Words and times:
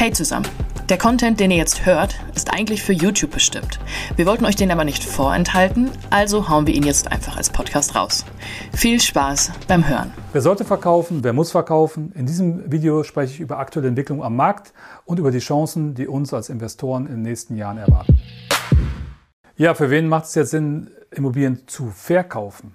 Hey 0.00 0.12
zusammen! 0.12 0.48
Der 0.88 0.96
Content, 0.96 1.40
den 1.40 1.50
ihr 1.50 1.58
jetzt 1.58 1.84
hört, 1.84 2.18
ist 2.34 2.54
eigentlich 2.54 2.82
für 2.82 2.94
YouTube 2.94 3.32
bestimmt. 3.32 3.78
Wir 4.16 4.24
wollten 4.24 4.46
euch 4.46 4.56
den 4.56 4.70
aber 4.70 4.84
nicht 4.84 5.04
vorenthalten, 5.04 5.90
also 6.08 6.48
hauen 6.48 6.66
wir 6.66 6.72
ihn 6.72 6.84
jetzt 6.84 7.12
einfach 7.12 7.36
als 7.36 7.50
Podcast 7.50 7.94
raus. 7.94 8.24
Viel 8.72 8.98
Spaß 8.98 9.52
beim 9.68 9.86
Hören. 9.86 10.10
Wer 10.32 10.40
sollte 10.40 10.64
verkaufen? 10.64 11.22
Wer 11.22 11.34
muss 11.34 11.50
verkaufen? 11.50 12.12
In 12.14 12.24
diesem 12.24 12.72
Video 12.72 13.04
spreche 13.04 13.34
ich 13.34 13.40
über 13.40 13.58
aktuelle 13.58 13.88
Entwicklungen 13.88 14.22
am 14.22 14.36
Markt 14.36 14.72
und 15.04 15.18
über 15.18 15.30
die 15.30 15.38
Chancen, 15.38 15.94
die 15.94 16.08
uns 16.08 16.32
als 16.32 16.48
Investoren 16.48 17.04
in 17.04 17.16
den 17.16 17.22
nächsten 17.22 17.58
Jahren 17.58 17.76
erwarten. 17.76 18.18
Ja, 19.58 19.74
für 19.74 19.90
wen 19.90 20.08
macht 20.08 20.24
es 20.24 20.34
jetzt 20.34 20.52
Sinn, 20.52 20.88
Immobilien 21.10 21.68
zu 21.68 21.90
verkaufen? 21.90 22.74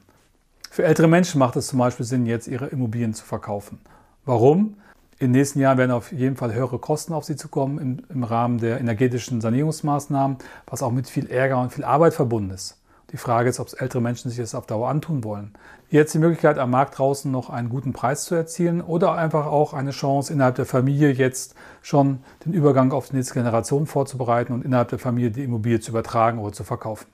Für 0.69 0.83
ältere 0.83 1.07
Menschen 1.07 1.39
macht 1.39 1.55
es 1.55 1.65
zum 1.65 1.79
Beispiel 1.79 2.05
Sinn, 2.05 2.27
jetzt 2.27 2.47
ihre 2.47 2.67
Immobilien 2.67 3.15
zu 3.15 3.25
verkaufen. 3.25 3.79
Warum? 4.25 4.75
In 5.17 5.27
den 5.27 5.39
nächsten 5.39 5.59
Jahren 5.59 5.77
werden 5.77 5.91
auf 5.91 6.11
jeden 6.11 6.35
Fall 6.35 6.53
höhere 6.53 6.77
Kosten 6.77 7.13
auf 7.13 7.23
sie 7.23 7.37
zukommen 7.37 7.79
im, 7.79 7.99
im 8.09 8.23
Rahmen 8.25 8.57
der 8.57 8.81
energetischen 8.81 9.39
Sanierungsmaßnahmen, 9.39 10.37
was 10.67 10.83
auch 10.83 10.91
mit 10.91 11.07
viel 11.07 11.27
Ärger 11.27 11.61
und 11.61 11.71
viel 11.71 11.85
Arbeit 11.85 12.13
verbunden 12.13 12.49
ist. 12.49 12.81
Die 13.13 13.17
Frage 13.17 13.47
ist, 13.47 13.61
ob 13.61 13.67
es 13.67 13.73
ältere 13.75 14.01
Menschen 14.01 14.29
sich 14.29 14.39
das 14.39 14.53
auf 14.53 14.65
Dauer 14.65 14.89
antun 14.89 15.23
wollen. 15.23 15.53
Jetzt 15.89 16.13
die 16.13 16.19
Möglichkeit, 16.19 16.57
am 16.57 16.71
Markt 16.71 16.97
draußen 16.97 17.31
noch 17.31 17.49
einen 17.49 17.69
guten 17.69 17.93
Preis 17.93 18.25
zu 18.25 18.35
erzielen 18.35 18.81
oder 18.81 19.13
einfach 19.13 19.45
auch 19.45 19.73
eine 19.73 19.91
Chance, 19.91 20.33
innerhalb 20.33 20.55
der 20.55 20.65
Familie 20.65 21.11
jetzt 21.11 21.55
schon 21.81 22.19
den 22.45 22.51
Übergang 22.51 22.91
auf 22.91 23.07
die 23.07 23.15
nächste 23.15 23.35
Generation 23.35 23.85
vorzubereiten 23.85 24.51
und 24.51 24.65
innerhalb 24.65 24.89
der 24.89 24.99
Familie 24.99 25.31
die 25.31 25.45
Immobilie 25.45 25.79
zu 25.79 25.91
übertragen 25.91 26.39
oder 26.39 26.51
zu 26.51 26.65
verkaufen. 26.65 27.05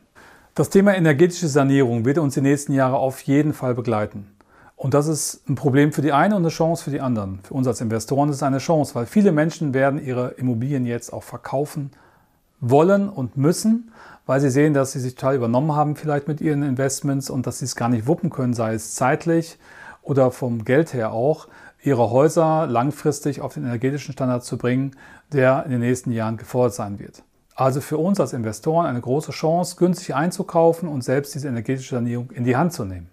Das 0.56 0.72
Thema 0.72 0.96
energetische 0.96 1.48
Sanierung 1.48 2.04
wird 2.04 2.18
uns 2.18 2.34
die 2.34 2.42
nächsten 2.42 2.74
Jahre 2.74 2.98
auf 2.98 3.22
jeden 3.22 3.54
Fall 3.54 3.76
begleiten. 3.76 4.31
Und 4.82 4.96
das 4.96 5.08
ist 5.08 5.48
ein 5.48 5.54
Problem 5.54 5.94
für 5.94 6.02
die 6.02 6.12
eine 6.12 6.36
und 6.36 6.42
eine 6.42 6.50
Chance 6.50 6.84
für 6.84 6.90
die 6.90 7.02
anderen. 7.02 7.40
Für 7.44 7.54
uns 7.54 7.68
als 7.68 7.82
Investoren 7.82 8.30
ist 8.30 8.38
es 8.38 8.44
eine 8.44 8.58
Chance, 8.58 8.96
weil 8.96 9.06
viele 9.06 9.32
Menschen 9.32 9.76
werden 9.76 10.04
ihre 10.04 10.30
Immobilien 10.30 10.88
jetzt 10.88 11.14
auch 11.14 11.22
verkaufen 11.22 11.92
wollen 12.62 13.08
und 13.08 13.38
müssen, 13.38 13.92
weil 14.26 14.42
sie 14.42 14.50
sehen, 14.50 14.74
dass 14.74 14.94
sie 14.94 15.00
sich 15.00 15.14
total 15.14 15.36
übernommen 15.36 15.76
haben 15.76 15.96
vielleicht 15.96 16.28
mit 16.28 16.42
ihren 16.42 16.64
Investments 16.64 17.30
und 17.30 17.46
dass 17.46 17.60
sie 17.60 17.66
es 17.66 17.76
gar 17.76 17.90
nicht 17.90 18.08
wuppen 18.08 18.32
können, 18.32 18.56
sei 18.56 18.74
es 18.74 18.96
zeitlich 18.96 19.60
oder 20.02 20.32
vom 20.32 20.66
Geld 20.66 20.96
her 20.96 21.12
auch, 21.12 21.48
ihre 21.84 22.10
Häuser 22.10 22.66
langfristig 22.66 23.40
auf 23.40 23.54
den 23.54 23.66
energetischen 23.66 24.14
Standard 24.14 24.44
zu 24.44 24.58
bringen, 24.58 24.96
der 25.32 25.64
in 25.64 25.70
den 25.70 25.82
nächsten 25.82 26.12
Jahren 26.12 26.38
gefordert 26.38 26.74
sein 26.74 26.98
wird. 26.98 27.22
Also 27.54 27.82
für 27.82 28.00
uns 28.00 28.20
als 28.20 28.34
Investoren 28.34 28.88
eine 28.88 29.02
große 29.02 29.32
Chance, 29.32 29.76
günstig 29.76 30.16
einzukaufen 30.16 30.90
und 30.90 31.04
selbst 31.04 31.36
diese 31.36 31.50
energetische 31.50 31.94
Sanierung 31.94 32.32
in 32.32 32.46
die 32.46 32.58
Hand 32.58 32.74
zu 32.74 32.84
nehmen. 32.84 33.12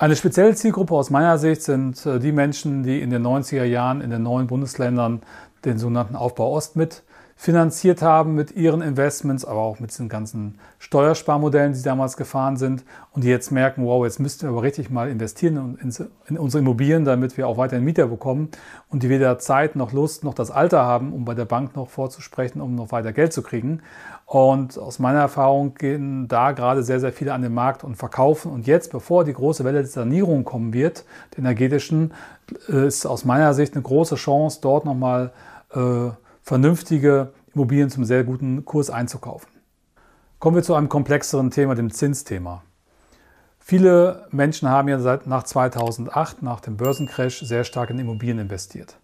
Eine 0.00 0.14
spezielle 0.14 0.54
Zielgruppe 0.54 0.94
aus 0.94 1.10
meiner 1.10 1.38
Sicht 1.38 1.62
sind 1.62 2.06
äh, 2.06 2.20
die 2.20 2.30
Menschen, 2.30 2.84
die 2.84 3.00
in 3.00 3.10
den 3.10 3.26
90er 3.26 3.64
Jahren 3.64 4.00
in 4.00 4.10
den 4.10 4.22
neuen 4.22 4.46
Bundesländern 4.46 5.22
den 5.64 5.76
sogenannten 5.76 6.14
Aufbau 6.14 6.52
Ost 6.52 6.76
mit 6.76 7.02
finanziert 7.40 8.02
haben 8.02 8.34
mit 8.34 8.56
ihren 8.56 8.82
Investments, 8.82 9.44
aber 9.44 9.60
auch 9.60 9.78
mit 9.78 9.90
diesen 9.90 10.08
ganzen 10.08 10.58
Steuersparmodellen, 10.80 11.72
die 11.72 11.82
damals 11.82 12.16
gefahren 12.16 12.56
sind 12.56 12.82
und 13.12 13.22
die 13.22 13.28
jetzt 13.28 13.52
merken, 13.52 13.84
wow, 13.84 14.04
jetzt 14.04 14.18
müssten 14.18 14.42
wir 14.42 14.48
aber 14.48 14.64
richtig 14.64 14.90
mal 14.90 15.08
investieren 15.08 15.78
in, 15.80 16.36
unsere 16.36 16.60
Immobilien, 16.60 17.04
damit 17.04 17.36
wir 17.36 17.46
auch 17.46 17.56
weiterhin 17.56 17.84
Mieter 17.84 18.08
bekommen 18.08 18.48
und 18.90 19.04
die 19.04 19.08
weder 19.08 19.38
Zeit 19.38 19.76
noch 19.76 19.92
Lust 19.92 20.24
noch 20.24 20.34
das 20.34 20.50
Alter 20.50 20.82
haben, 20.82 21.12
um 21.12 21.24
bei 21.24 21.34
der 21.34 21.44
Bank 21.44 21.76
noch 21.76 21.88
vorzusprechen, 21.88 22.60
um 22.60 22.74
noch 22.74 22.90
weiter 22.90 23.12
Geld 23.12 23.32
zu 23.32 23.42
kriegen. 23.42 23.82
Und 24.26 24.76
aus 24.76 24.98
meiner 24.98 25.20
Erfahrung 25.20 25.74
gehen 25.74 26.26
da 26.26 26.50
gerade 26.50 26.82
sehr, 26.82 26.98
sehr 26.98 27.12
viele 27.12 27.32
an 27.34 27.42
den 27.42 27.54
Markt 27.54 27.84
und 27.84 27.94
verkaufen. 27.94 28.50
Und 28.50 28.66
jetzt, 28.66 28.90
bevor 28.90 29.24
die 29.24 29.32
große 29.32 29.62
Welle 29.62 29.78
der 29.78 29.86
Sanierung 29.86 30.42
kommen 30.42 30.72
wird, 30.72 31.04
der 31.32 31.38
energetischen, 31.38 32.12
ist 32.66 33.06
aus 33.06 33.24
meiner 33.24 33.54
Sicht 33.54 33.74
eine 33.74 33.82
große 33.82 34.16
Chance, 34.16 34.58
dort 34.60 34.84
nochmal 34.84 35.30
äh, 35.72 36.10
vernünftige 36.48 37.34
Immobilien 37.54 37.90
zum 37.90 38.06
sehr 38.06 38.24
guten 38.24 38.64
Kurs 38.64 38.88
einzukaufen. 38.88 39.50
Kommen 40.38 40.56
wir 40.56 40.62
zu 40.62 40.74
einem 40.74 40.88
komplexeren 40.88 41.50
Thema, 41.50 41.74
dem 41.74 41.90
Zinsthema. 41.90 42.62
Viele 43.58 44.26
Menschen 44.30 44.66
haben 44.70 44.88
ja 44.88 44.98
seit 44.98 45.26
nach 45.26 45.42
2008, 45.42 46.42
nach 46.42 46.60
dem 46.60 46.78
Börsencrash, 46.78 47.40
sehr 47.40 47.64
stark 47.64 47.90
in 47.90 47.98
Immobilien 47.98 48.38
investiert. 48.38 48.96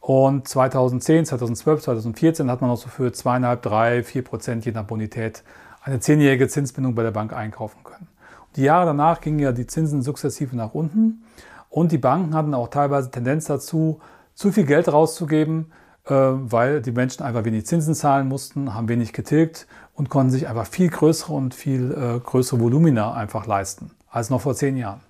Und 0.00 0.48
2010, 0.48 1.26
2012, 1.26 1.82
2014 1.82 2.50
hat 2.50 2.62
man 2.62 2.70
noch 2.70 2.78
so 2.78 2.88
für 2.88 3.12
zweieinhalb, 3.12 3.60
drei, 3.60 4.02
vier 4.02 4.24
Prozent 4.24 4.64
je 4.64 4.72
nach 4.72 4.84
Bonität 4.84 5.44
eine 5.82 6.00
zehnjährige 6.00 6.48
Zinsbindung 6.48 6.94
bei 6.94 7.02
der 7.02 7.10
Bank 7.10 7.34
einkaufen 7.34 7.84
können. 7.84 8.08
Die 8.56 8.62
Jahre 8.62 8.86
danach 8.86 9.20
gingen 9.20 9.38
ja 9.38 9.52
die 9.52 9.66
Zinsen 9.66 10.00
sukzessive 10.00 10.56
nach 10.56 10.72
unten 10.72 11.24
und 11.68 11.92
die 11.92 11.98
Banken 11.98 12.34
hatten 12.34 12.54
auch 12.54 12.68
teilweise 12.68 13.10
Tendenz 13.10 13.44
dazu, 13.44 14.00
zu 14.34 14.50
viel 14.50 14.64
Geld 14.64 14.90
rauszugeben, 14.90 15.72
weil 16.14 16.82
die 16.82 16.92
Menschen 16.92 17.22
einfach 17.22 17.44
wenig 17.44 17.66
Zinsen 17.66 17.94
zahlen 17.94 18.28
mussten, 18.28 18.74
haben 18.74 18.88
wenig 18.88 19.12
getilgt 19.12 19.66
und 19.94 20.08
konnten 20.08 20.30
sich 20.30 20.48
einfach 20.48 20.66
viel 20.66 20.88
größere 20.88 21.32
und 21.32 21.54
viel 21.54 21.92
äh, 21.92 22.20
größere 22.20 22.60
Volumina 22.60 23.14
einfach 23.14 23.46
leisten 23.46 23.92
als 24.10 24.30
noch 24.30 24.40
vor 24.40 24.54
zehn 24.54 24.76
Jahren. 24.76 25.00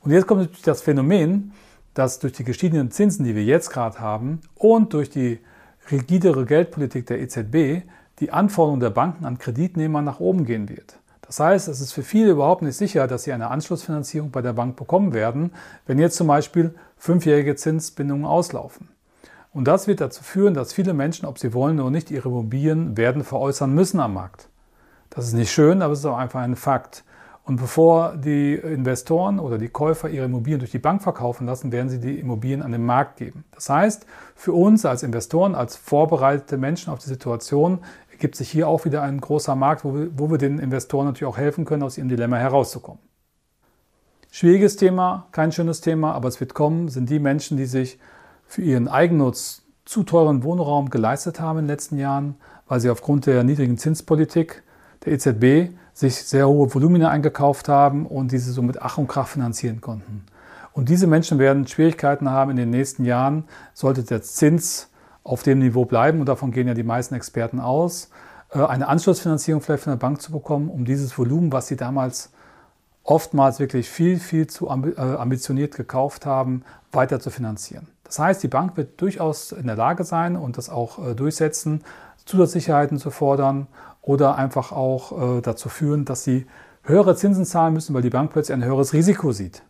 Und 0.00 0.10
jetzt 0.10 0.26
kommt 0.26 0.40
natürlich 0.40 0.62
das 0.62 0.82
Phänomen, 0.82 1.52
dass 1.94 2.18
durch 2.18 2.32
die 2.32 2.44
gestiegenen 2.44 2.90
Zinsen, 2.90 3.24
die 3.24 3.34
wir 3.34 3.44
jetzt 3.44 3.70
gerade 3.70 4.00
haben, 4.00 4.40
und 4.54 4.92
durch 4.92 5.10
die 5.10 5.38
rigidere 5.90 6.44
Geldpolitik 6.44 7.06
der 7.06 7.20
EZB 7.20 7.86
die 8.20 8.30
Anforderung 8.30 8.80
der 8.80 8.90
Banken 8.90 9.24
an 9.24 9.38
Kreditnehmer 9.38 10.02
nach 10.02 10.20
oben 10.20 10.44
gehen 10.44 10.68
wird. 10.68 10.98
Das 11.22 11.40
heißt, 11.40 11.68
es 11.68 11.80
ist 11.80 11.92
für 11.92 12.02
viele 12.02 12.30
überhaupt 12.30 12.62
nicht 12.62 12.76
sicher, 12.76 13.06
dass 13.06 13.24
sie 13.24 13.32
eine 13.32 13.50
Anschlussfinanzierung 13.50 14.30
bei 14.30 14.42
der 14.42 14.52
Bank 14.52 14.76
bekommen 14.76 15.14
werden, 15.14 15.52
wenn 15.86 15.98
jetzt 15.98 16.16
zum 16.16 16.26
Beispiel 16.26 16.74
fünfjährige 16.96 17.56
Zinsbindungen 17.56 18.26
auslaufen. 18.26 18.88
Und 19.54 19.68
das 19.68 19.86
wird 19.86 20.00
dazu 20.00 20.24
führen, 20.24 20.52
dass 20.52 20.72
viele 20.72 20.94
Menschen, 20.94 21.26
ob 21.26 21.38
sie 21.38 21.54
wollen 21.54 21.80
oder 21.80 21.90
nicht, 21.90 22.10
ihre 22.10 22.28
Immobilien 22.28 22.96
werden 22.96 23.22
veräußern 23.22 23.72
müssen 23.72 24.00
am 24.00 24.14
Markt. 24.14 24.48
Das 25.10 25.28
ist 25.28 25.32
nicht 25.32 25.52
schön, 25.52 25.80
aber 25.80 25.92
es 25.92 26.00
ist 26.00 26.06
auch 26.06 26.18
einfach 26.18 26.40
ein 26.40 26.56
Fakt. 26.56 27.04
Und 27.44 27.56
bevor 27.56 28.16
die 28.16 28.54
Investoren 28.54 29.38
oder 29.38 29.56
die 29.56 29.68
Käufer 29.68 30.08
ihre 30.08 30.24
Immobilien 30.24 30.58
durch 30.58 30.72
die 30.72 30.78
Bank 30.78 31.02
verkaufen 31.02 31.46
lassen, 31.46 31.70
werden 31.70 31.88
sie 31.88 32.00
die 32.00 32.18
Immobilien 32.18 32.62
an 32.62 32.72
den 32.72 32.84
Markt 32.84 33.18
geben. 33.18 33.44
Das 33.52 33.70
heißt, 33.70 34.06
für 34.34 34.52
uns 34.52 34.84
als 34.84 35.04
Investoren, 35.04 35.54
als 35.54 35.76
vorbereitete 35.76 36.56
Menschen 36.56 36.92
auf 36.92 36.98
die 36.98 37.08
Situation, 37.08 37.78
ergibt 38.10 38.34
sich 38.34 38.50
hier 38.50 38.66
auch 38.66 38.84
wieder 38.84 39.02
ein 39.02 39.20
großer 39.20 39.54
Markt, 39.54 39.84
wo 39.84 39.94
wir, 39.94 40.18
wo 40.18 40.30
wir 40.32 40.38
den 40.38 40.58
Investoren 40.58 41.06
natürlich 41.06 41.32
auch 41.32 41.38
helfen 41.38 41.64
können, 41.64 41.84
aus 41.84 41.96
ihrem 41.96 42.08
Dilemma 42.08 42.38
herauszukommen. 42.38 43.00
Schwieriges 44.32 44.74
Thema, 44.76 45.28
kein 45.30 45.52
schönes 45.52 45.80
Thema, 45.80 46.12
aber 46.12 46.26
es 46.26 46.40
wird 46.40 46.54
kommen, 46.54 46.88
sind 46.88 47.08
die 47.08 47.20
Menschen, 47.20 47.56
die 47.56 47.66
sich 47.66 48.00
für 48.46 48.62
ihren 48.62 48.88
Eigennutz 48.88 49.62
zu 49.84 50.02
teuren 50.02 50.42
Wohnraum 50.42 50.90
geleistet 50.90 51.40
haben 51.40 51.58
in 51.58 51.64
den 51.64 51.70
letzten 51.70 51.98
Jahren, 51.98 52.36
weil 52.66 52.80
sie 52.80 52.90
aufgrund 52.90 53.26
der 53.26 53.44
niedrigen 53.44 53.76
Zinspolitik 53.76 54.62
der 55.04 55.12
EZB 55.12 55.74
sich 55.92 56.16
sehr 56.16 56.48
hohe 56.48 56.74
Volumina 56.74 57.10
eingekauft 57.10 57.68
haben 57.68 58.06
und 58.06 58.32
diese 58.32 58.52
so 58.52 58.62
mit 58.62 58.82
Ach 58.82 58.98
und 58.98 59.06
Krach 59.06 59.28
finanzieren 59.28 59.80
konnten. 59.80 60.24
Und 60.72 60.88
diese 60.88 61.06
Menschen 61.06 61.38
werden 61.38 61.66
Schwierigkeiten 61.66 62.28
haben 62.30 62.50
in 62.50 62.56
den 62.56 62.70
nächsten 62.70 63.04
Jahren, 63.04 63.44
sollte 63.74 64.02
der 64.02 64.22
Zins 64.22 64.90
auf 65.22 65.42
dem 65.42 65.60
Niveau 65.60 65.84
bleiben, 65.84 66.20
und 66.20 66.28
davon 66.28 66.50
gehen 66.50 66.66
ja 66.66 66.74
die 66.74 66.82
meisten 66.82 67.14
Experten 67.14 67.60
aus, 67.60 68.10
äh, 68.50 68.58
eine 68.58 68.88
Anschlussfinanzierung 68.88 69.62
vielleicht 69.62 69.84
von 69.84 69.92
der 69.92 69.98
Bank 69.98 70.20
zu 70.20 70.32
bekommen, 70.32 70.68
um 70.68 70.84
dieses 70.84 71.16
Volumen, 71.16 71.52
was 71.52 71.68
sie 71.68 71.76
damals 71.76 72.32
oftmals 73.04 73.60
wirklich 73.60 73.88
viel, 73.88 74.18
viel 74.18 74.48
zu 74.48 74.66
äh, 74.66 75.00
ambitioniert 75.00 75.76
gekauft 75.76 76.26
haben, 76.26 76.64
weiter 76.90 77.20
zu 77.20 77.30
finanzieren. 77.30 77.86
Das 78.04 78.18
heißt, 78.18 78.42
die 78.42 78.48
Bank 78.48 78.76
wird 78.76 79.00
durchaus 79.00 79.52
in 79.52 79.66
der 79.66 79.76
Lage 79.76 80.04
sein 80.04 80.36
und 80.36 80.56
das 80.56 80.70
auch 80.70 81.04
äh, 81.04 81.14
durchsetzen, 81.14 81.82
Zusatzsicherheiten 82.24 82.98
zu 82.98 83.10
fordern 83.10 83.66
oder 84.00 84.36
einfach 84.36 84.72
auch 84.72 85.40
dazu 85.42 85.68
führen, 85.68 86.06
dass 86.06 86.24
sie 86.24 86.46
höhere 86.84 87.16
Zinsen 87.16 87.44
zahlen 87.44 87.74
müssen, 87.74 87.94
weil 87.94 88.02
die 88.02 88.10
Bank 88.10 88.32
plötzlich 88.32 88.54
ein 88.54 88.64
höheres 88.64 88.92
Risiko 88.92 89.32
sieht. 89.32 89.62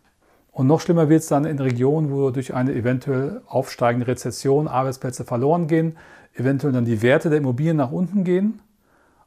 Und 0.54 0.68
noch 0.68 0.80
schlimmer 0.80 1.08
wird 1.08 1.22
es 1.22 1.28
dann 1.28 1.44
in 1.44 1.58
Regionen, 1.58 2.12
wo 2.12 2.30
durch 2.30 2.54
eine 2.54 2.72
eventuell 2.72 3.42
aufsteigende 3.46 4.06
Rezession 4.06 4.68
Arbeitsplätze 4.68 5.24
verloren 5.24 5.66
gehen, 5.66 5.96
eventuell 6.34 6.72
dann 6.72 6.84
die 6.84 7.02
Werte 7.02 7.28
der 7.28 7.38
Immobilien 7.38 7.76
nach 7.76 7.90
unten 7.90 8.22
gehen 8.22 8.60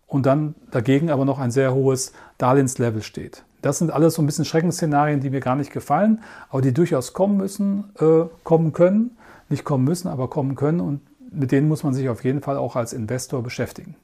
und 0.06 0.26
dann 0.26 0.56
dagegen 0.72 1.10
aber 1.10 1.26
noch 1.26 1.40
ein 1.40 1.52
sehr 1.52 1.74
hohes 1.74 2.14
Darlehenslevel 2.38 3.02
steht. 3.02 3.44
Das 3.62 3.80
sind 3.80 3.92
alles 3.92 4.16
so 4.16 4.22
ein 4.22 4.26
bisschen 4.26 4.46
Schreckensszenarien, 4.46 5.20
die 5.20 5.30
mir 5.30 5.40
gar 5.40 5.56
nicht 5.56 5.72
gefallen, 5.72 6.22
aber 6.50 6.62
die 6.62 6.74
durchaus 6.74 7.14
kommen 7.14 7.38
müssen, 7.38 7.92
äh, 8.00 8.26
kommen 8.44 8.74
können. 8.74 9.18
Nicht 9.50 9.64
kommen 9.64 9.86
müssen, 9.86 10.10
aber 10.10 10.30
kommen 10.30 10.56
können 10.56 10.82
und 10.82 11.02
mit 11.32 11.52
denen 11.52 11.68
muss 11.68 11.84
man 11.84 11.94
sich 11.94 12.10
auf 12.10 12.24
jeden 12.24 12.42
Fall 12.42 12.58
auch 12.58 12.76
als 12.76 12.94
Investor 12.94 13.42
beschäftigen. 13.44 13.96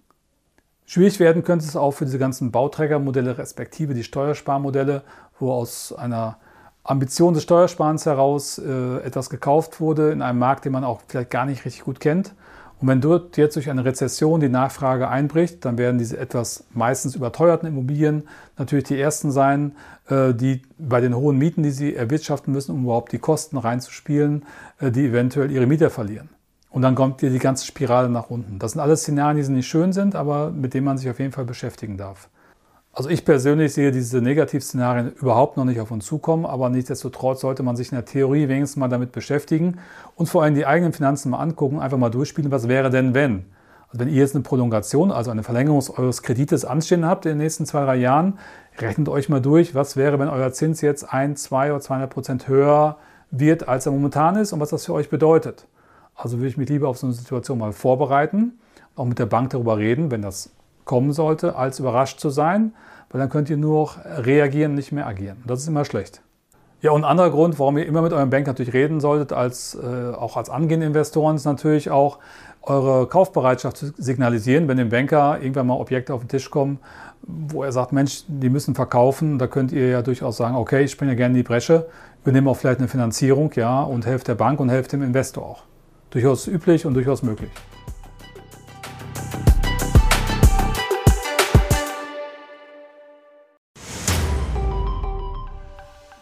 Schwierig 0.85 1.19
werden 1.19 1.43
könnte 1.43 1.65
es 1.65 1.75
auch 1.75 1.91
für 1.91 2.05
diese 2.05 2.19
ganzen 2.19 2.51
Bauträgermodelle, 2.51 3.37
respektive 3.37 3.93
die 3.93 4.03
Steuersparmodelle, 4.03 5.03
wo 5.39 5.51
aus 5.51 5.93
einer 5.93 6.37
Ambition 6.83 7.33
des 7.33 7.43
Steuersparens 7.43 8.05
heraus 8.05 8.57
äh, 8.57 8.97
etwas 8.97 9.29
gekauft 9.29 9.79
wurde 9.79 10.11
in 10.11 10.21
einem 10.21 10.39
Markt, 10.39 10.65
den 10.65 10.73
man 10.73 10.83
auch 10.83 11.01
vielleicht 11.07 11.29
gar 11.29 11.45
nicht 11.45 11.63
richtig 11.65 11.83
gut 11.83 11.99
kennt. 11.99 12.33
Und 12.79 12.87
wenn 12.87 13.01
dort 13.01 13.37
jetzt 13.37 13.55
durch 13.55 13.69
eine 13.69 13.85
Rezession 13.85 14.39
die 14.41 14.49
Nachfrage 14.49 15.07
einbricht, 15.07 15.63
dann 15.63 15.77
werden 15.77 15.97
diese 15.97 16.17
etwas 16.17 16.65
meistens 16.73 17.15
überteuerten 17.15 17.67
Immobilien 17.67 18.23
natürlich 18.57 18.85
die 18.85 18.99
ersten 18.99 19.31
sein, 19.31 19.75
äh, 20.09 20.33
die 20.33 20.63
bei 20.77 20.99
den 20.99 21.15
hohen 21.15 21.37
Mieten, 21.37 21.63
die 21.63 21.71
sie 21.71 21.95
erwirtschaften 21.95 22.51
müssen, 22.51 22.73
um 22.73 22.83
überhaupt 22.83 23.11
die 23.13 23.19
Kosten 23.19 23.57
reinzuspielen, 23.57 24.43
äh, 24.79 24.91
die 24.91 25.05
eventuell 25.05 25.49
ihre 25.49 25.65
Mieter 25.65 25.89
verlieren. 25.89 26.29
Und 26.69 26.81
dann 26.81 26.95
kommt 26.95 27.21
die 27.21 27.37
ganze 27.37 27.65
Spirale 27.67 28.09
nach 28.09 28.31
unten. 28.31 28.57
Das 28.57 28.71
sind 28.71 28.81
alles 28.81 29.01
Szenarien, 29.01 29.45
die 29.45 29.51
nicht 29.51 29.67
schön 29.67 29.93
sind, 29.93 30.15
aber 30.15 30.49
mit 30.49 30.73
denen 30.73 30.85
man 30.85 30.97
sich 30.97 31.07
auf 31.09 31.19
jeden 31.19 31.31
Fall 31.31 31.45
beschäftigen 31.45 31.97
darf. 31.97 32.29
Also 32.95 33.09
ich 33.09 33.25
persönlich 33.25 33.73
sehe 33.73 33.91
diese 33.91 34.21
Negativszenarien 34.21 35.13
überhaupt 35.13 35.57
noch 35.57 35.65
nicht 35.65 35.79
auf 35.79 35.89
uns 35.89 36.05
zukommen, 36.05 36.45
aber 36.45 36.69
nichtsdestotrotz 36.69 37.41
sollte 37.41 37.63
man 37.63 37.75
sich 37.75 37.91
in 37.91 37.95
der 37.95 38.05
Theorie 38.05 38.47
wenigstens 38.47 38.77
mal 38.77 38.87
damit 38.87 39.11
beschäftigen 39.11 39.79
und 40.15 40.27
vor 40.27 40.43
allem 40.43 40.53
die 40.53 40.67
eigenen 40.67 40.93
Finanzen 40.93 41.31
mal 41.31 41.39
angucken, 41.39 41.79
einfach 41.79 41.97
mal 41.97 42.11
durchspielen, 42.11 42.51
was 42.51 42.67
wäre 42.67 42.91
denn 42.91 43.15
wenn? 43.15 43.45
Also 43.87 43.99
wenn 43.99 44.09
ihr 44.09 44.21
jetzt 44.21 44.35
eine 44.35 44.43
Prolongation, 44.43 45.11
also 45.11 45.31
eine 45.31 45.41
Verlängerung 45.41 45.83
eures 45.97 46.21
Kredites 46.21 46.65
anstehen 46.65 47.03
habt 47.03 47.25
in 47.25 47.31
den 47.31 47.37
nächsten 47.39 47.65
zwei, 47.65 47.83
drei 47.83 47.95
Jahren, 47.95 48.37
rechnet 48.77 49.09
euch 49.09 49.27
mal 49.27 49.41
durch, 49.41 49.73
was 49.73 49.97
wäre, 49.97 50.19
wenn 50.19 50.29
euer 50.29 50.51
Zins 50.51 50.81
jetzt 50.81 51.11
ein, 51.11 51.35
zwei 51.35 51.71
oder 51.71 51.81
200 51.81 52.11
Prozent 52.11 52.47
höher 52.47 52.97
wird, 53.31 53.67
als 53.67 53.87
er 53.87 53.91
momentan 53.91 54.35
ist 54.35 54.53
und 54.53 54.59
was 54.59 54.69
das 54.69 54.85
für 54.85 54.93
euch 54.93 55.09
bedeutet. 55.09 55.65
Also 56.13 56.37
würde 56.37 56.49
ich 56.49 56.57
mich 56.57 56.69
lieber 56.69 56.89
auf 56.89 56.99
so 56.99 57.07
eine 57.07 57.15
Situation 57.15 57.57
mal 57.57 57.71
vorbereiten, 57.71 58.59
auch 58.95 59.05
mit 59.05 59.17
der 59.17 59.25
Bank 59.25 59.49
darüber 59.49 59.79
reden, 59.79 60.11
wenn 60.11 60.21
das 60.21 60.51
kommen 60.85 61.13
sollte, 61.13 61.55
als 61.55 61.79
überrascht 61.79 62.19
zu 62.19 62.29
sein, 62.29 62.73
weil 63.09 63.19
dann 63.19 63.29
könnt 63.29 63.49
ihr 63.49 63.57
nur 63.57 63.91
reagieren, 64.05 64.75
nicht 64.75 64.91
mehr 64.91 65.07
agieren. 65.07 65.43
Das 65.45 65.59
ist 65.59 65.67
immer 65.67 65.85
schlecht. 65.85 66.21
Ja, 66.81 66.91
und 66.91 67.05
ein 67.05 67.09
anderer 67.09 67.29
Grund, 67.29 67.59
warum 67.59 67.77
ihr 67.77 67.85
immer 67.85 68.01
mit 68.01 68.11
eurem 68.11 68.29
Bank 68.29 68.45
natürlich 68.45 68.73
reden 68.73 68.99
solltet, 68.99 69.31
als, 69.31 69.75
äh, 69.75 70.13
auch 70.13 70.35
als 70.35 70.49
angehende 70.49 70.85
Investoren, 70.85 71.37
ist 71.37 71.45
natürlich 71.45 71.89
auch 71.89 72.19
eure 72.61 73.07
Kaufbereitschaft 73.07 73.77
zu 73.77 73.93
signalisieren, 73.97 74.67
wenn 74.67 74.77
dem 74.77 74.89
Banker 74.89 75.39
irgendwann 75.39 75.67
mal 75.67 75.75
Objekte 75.75 76.13
auf 76.13 76.21
den 76.21 76.27
Tisch 76.27 76.49
kommen, 76.49 76.79
wo 77.21 77.63
er 77.63 77.71
sagt, 77.71 77.93
Mensch, 77.93 78.23
die 78.27 78.49
müssen 78.49 78.75
verkaufen, 78.75 79.39
da 79.39 79.47
könnt 79.47 79.71
ihr 79.71 79.87
ja 79.87 80.01
durchaus 80.01 80.35
sagen, 80.37 80.55
okay, 80.55 80.83
ich 80.83 80.91
springe 80.91 81.11
ja 81.11 81.17
gerne 81.17 81.33
in 81.33 81.37
die 81.37 81.43
Bresche, 81.43 81.87
übernehme 82.23 82.49
auch 82.49 82.57
vielleicht 82.57 82.79
eine 82.79 82.87
Finanzierung, 82.89 83.51
ja, 83.55 83.81
und 83.83 84.05
helft 84.05 84.27
der 84.27 84.35
Bank 84.35 84.59
und 84.59 84.69
helft 84.69 84.91
dem 84.91 85.03
Investor 85.03 85.45
auch. 85.45 85.63
Durchaus 86.09 86.47
üblich 86.47 86.85
und 86.85 86.95
durchaus 86.95 87.23
möglich. 87.23 87.51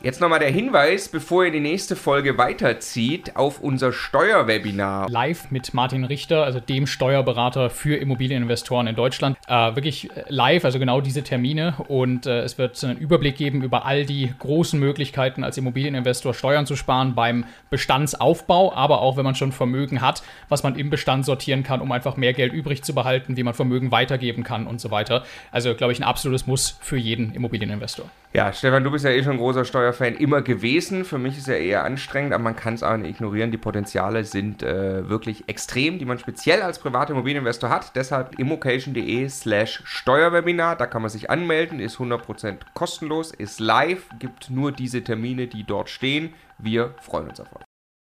Jetzt 0.03 0.19
nochmal 0.19 0.39
der 0.39 0.50
Hinweis, 0.50 1.09
bevor 1.09 1.45
ihr 1.45 1.51
die 1.51 1.59
nächste 1.59 1.95
Folge 1.95 2.36
weiterzieht, 2.39 3.36
auf 3.36 3.59
unser 3.59 3.94
Steuerwebinar. 3.94 5.08
Live 5.08 5.51
mit 5.51 5.75
Martin 5.75 6.05
Richter, 6.05 6.43
also 6.43 6.60
dem 6.60 6.88
Steuerberater 6.88 7.70
für 7.70 7.98
Immobilieninvestoren 7.98 8.88
in 8.88 8.96
Deutschland. 8.96 9.38
Äh, 9.51 9.75
wirklich 9.75 10.10
live, 10.29 10.63
also 10.63 10.79
genau 10.79 11.01
diese 11.01 11.24
Termine. 11.24 11.74
Und 11.89 12.25
äh, 12.25 12.39
es 12.43 12.58
wird 12.58 12.81
einen 12.86 12.98
Überblick 12.98 13.36
geben 13.36 13.62
über 13.63 13.86
all 13.86 14.05
die 14.05 14.34
großen 14.39 14.79
Möglichkeiten, 14.79 15.43
als 15.43 15.58
Immobilieninvestor 15.58 16.34
Steuern 16.34 16.65
zu 16.65 16.77
sparen 16.77 17.15
beim 17.15 17.43
Bestandsaufbau, 17.70 18.74
aber 18.74 19.01
auch 19.01 19.17
wenn 19.17 19.25
man 19.25 19.36
schon 19.36 19.51
Vermögen 19.51 20.00
hat, 20.00 20.24
was 20.48 20.63
man 20.63 20.77
im 20.77 20.89
Bestand 20.89 21.25
sortieren 21.25 21.63
kann, 21.63 21.81
um 21.81 21.91
einfach 21.91 22.15
mehr 22.15 22.31
Geld 22.31 22.53
übrig 22.53 22.81
zu 22.84 22.96
behalten, 22.96 23.36
wie 23.36 23.43
man 23.43 23.53
Vermögen 23.53 23.91
weitergeben 23.91 24.46
kann 24.46 24.67
und 24.67 24.79
so 24.79 24.89
weiter. 24.89 25.25
Also, 25.51 25.75
glaube 25.75 25.91
ich, 25.91 26.00
ein 26.00 26.05
absolutes 26.05 26.48
Muss 26.48 26.77
für 26.79 26.96
jeden 26.96 27.34
Immobilieninvestor. 27.34 28.05
Ja, 28.34 28.53
Stefan, 28.53 28.86
du 28.86 28.91
bist 28.91 29.03
ja 29.03 29.12
eh 29.12 29.22
schon 29.22 29.34
ein 29.34 29.39
großer 29.39 29.65
Steuerfan 29.65 30.15
immer 30.15 30.41
gewesen. 30.41 31.03
Für 31.03 31.17
mich 31.17 31.38
ist 31.38 31.48
ja 31.48 31.55
eher 31.55 31.84
anstrengend, 31.84 32.31
aber 32.31 32.41
man 32.46 32.55
kann 32.55 32.75
es 32.75 32.81
auch 32.81 32.96
nicht 32.96 33.10
ignorieren. 33.10 33.51
Die 33.51 33.58
Potenziale 33.58 34.24
sind 34.24 34.63
äh, 34.63 35.10
wirklich 35.10 35.50
extrem, 35.50 36.00
die 36.00 36.05
man 36.05 36.17
speziell 36.17 36.62
als 36.62 36.79
privater 36.79 37.12
Immobilieninvestor 37.12 37.70
hat. 37.70 37.93
Deshalb 37.93 38.39
immocation.de 38.39 39.27
slash 39.41 39.81
Steuerwebinar. 39.86 40.75
Da 40.75 40.86
kann 40.86 41.01
man 41.01 41.10
sich 41.10 41.29
anmelden, 41.29 41.79
ist 41.79 41.98
100% 41.98 42.60
kostenlos, 42.74 43.31
ist 43.31 43.60
live, 43.60 44.07
gibt 44.19 44.50
nur 44.50 44.71
diese 44.71 45.03
Termine, 45.03 45.48
die 45.48 45.63
dort 45.63 45.89
stehen. 45.89 46.33
Wir 46.57 46.95
freuen 47.01 47.29
uns 47.29 47.39
auf 47.39 47.55
euch. 47.55 47.71